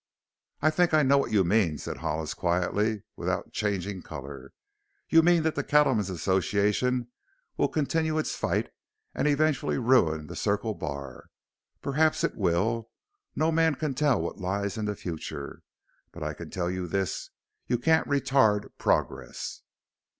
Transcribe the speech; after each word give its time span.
"I 0.63 0.71
think 0.71 0.95
I 0.95 1.03
know 1.03 1.19
what 1.19 1.29
you 1.31 1.43
mean," 1.43 1.77
said 1.77 1.97
Hollis 1.97 2.33
quietly, 2.33 3.03
without 3.15 3.53
changing 3.53 4.01
color. 4.01 4.51
"You 5.09 5.21
mean 5.21 5.43
that 5.43 5.53
the 5.53 5.63
Cattlemen's 5.63 6.09
Association 6.09 7.09
will 7.55 7.67
continue 7.67 8.17
its 8.17 8.35
fight 8.35 8.71
and 9.13 9.27
eventually 9.27 9.77
ruin 9.77 10.25
the 10.25 10.35
Circle 10.35 10.73
Bar. 10.73 11.29
Perhaps 11.83 12.23
it 12.23 12.35
will 12.35 12.89
no 13.35 13.51
man 13.51 13.75
can 13.75 13.93
tell 13.93 14.19
what 14.19 14.39
lies 14.39 14.75
in 14.75 14.85
the 14.85 14.95
future. 14.95 15.61
But 16.11 16.23
I 16.23 16.33
can 16.33 16.49
tell 16.49 16.71
you 16.71 16.87
this: 16.87 17.29
you 17.67 17.77
can't 17.77 18.07
retard 18.07 18.71
progress." 18.79 19.61